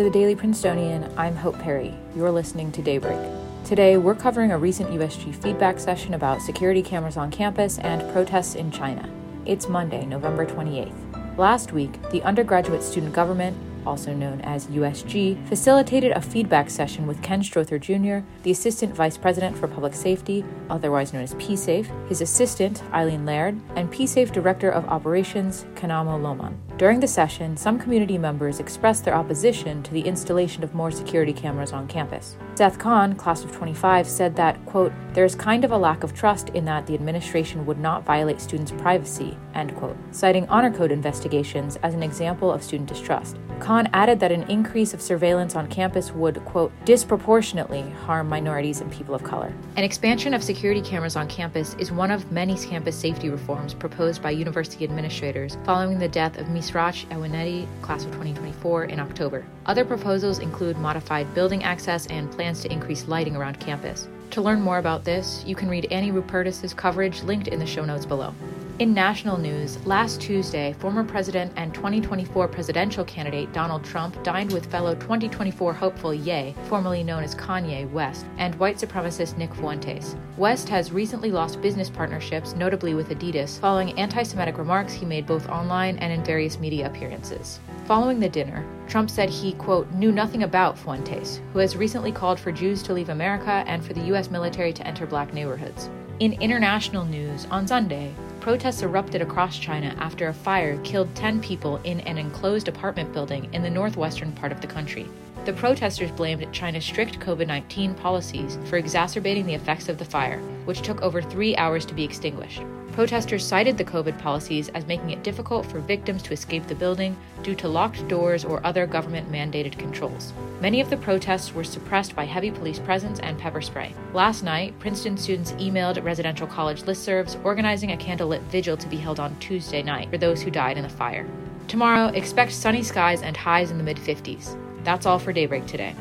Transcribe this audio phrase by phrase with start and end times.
[0.00, 1.94] For the Daily Princetonian, I'm Hope Perry.
[2.16, 3.20] You're listening to Daybreak.
[3.66, 8.54] Today, we're covering a recent USG feedback session about security cameras on campus and protests
[8.54, 9.06] in China.
[9.44, 11.36] It's Monday, November 28th.
[11.36, 13.54] Last week, the undergraduate student government
[13.90, 19.18] also known as USG, facilitated a feedback session with Ken Strother Jr., the Assistant Vice
[19.18, 24.70] President for Public Safety, otherwise known as PSAFE, his assistant, Eileen Laird, and PSAFE Director
[24.70, 26.56] of Operations, Kanamo Loman.
[26.78, 31.32] During the session, some community members expressed their opposition to the installation of more security
[31.32, 32.38] cameras on campus.
[32.54, 36.14] Seth Kahn, class of 25, said that, quote, there is kind of a lack of
[36.14, 40.92] trust in that the administration would not violate students' privacy, end quote, citing honor code
[40.92, 43.36] investigations as an example of student distrust.
[43.58, 48.90] Kahn added that an increase of surveillance on campus would, quote, disproportionately harm minorities and
[48.90, 49.52] people of color.
[49.76, 54.22] An expansion of security cameras on campus is one of many campus safety reforms proposed
[54.22, 59.44] by university administrators following the death of Misrach Ewunetie, class of 2024, in October.
[59.66, 64.08] Other proposals include modified building access and plans to increase lighting around campus.
[64.32, 67.84] To learn more about this, you can read Annie Rupertus's coverage linked in the show
[67.84, 68.32] notes below.
[68.80, 74.70] In national news, last Tuesday, former president and 2024 presidential candidate Donald Trump dined with
[74.70, 80.16] fellow 2024 hopeful Ye, formerly known as Kanye West, and white supremacist Nick Fuentes.
[80.38, 85.26] West has recently lost business partnerships, notably with Adidas, following anti Semitic remarks he made
[85.26, 87.60] both online and in various media appearances.
[87.84, 92.40] Following the dinner, Trump said he, quote, knew nothing about Fuentes, who has recently called
[92.40, 94.30] for Jews to leave America and for the U.S.
[94.30, 95.90] military to enter black neighborhoods.
[96.20, 101.78] In international news, on Sunday, protests erupted across China after a fire killed 10 people
[101.84, 105.08] in an enclosed apartment building in the northwestern part of the country.
[105.46, 110.42] The protesters blamed China's strict COVID 19 policies for exacerbating the effects of the fire,
[110.70, 112.62] which took over three hours to be extinguished.
[112.92, 117.16] Protesters cited the COVID policies as making it difficult for victims to escape the building
[117.42, 120.32] due to locked doors or other government mandated controls.
[120.60, 123.92] Many of the protests were suppressed by heavy police presence and pepper spray.
[124.14, 129.18] Last night, Princeton students emailed residential college listservs organizing a candlelit vigil to be held
[129.18, 131.26] on Tuesday night for those who died in the fire.
[131.66, 134.56] Tomorrow, expect sunny skies and highs in the mid 50s.
[134.84, 135.96] That's all for Daybreak today.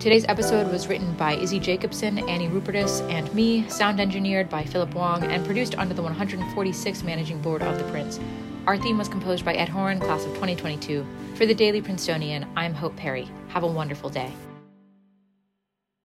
[0.00, 4.94] Today's episode was written by Izzy Jacobson, Annie Rupertus, and me, sound engineered by Philip
[4.94, 8.18] Wong, and produced under the 146th Managing Board of the Prince.
[8.66, 11.06] Our theme was composed by Ed Horn, class of 2022.
[11.34, 13.28] For the Daily Princetonian, I'm Hope Perry.
[13.48, 14.32] Have a wonderful day.